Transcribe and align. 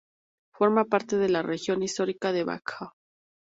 Forma 0.55 0.85
parte 0.85 1.17
de 1.19 1.29
la 1.29 1.43
región 1.43 1.83
histórica 1.83 2.31
de 2.31 2.43
Bačka. 2.43 2.95